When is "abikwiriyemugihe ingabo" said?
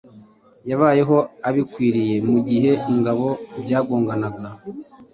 1.49-3.27